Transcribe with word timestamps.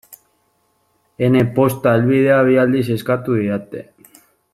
Ene 1.27 1.43
posta 1.59 1.93
helbidea 1.97 2.39
bi 2.47 2.57
aldiz 2.65 2.83
eskatu 2.99 3.37
didate. 3.43 3.85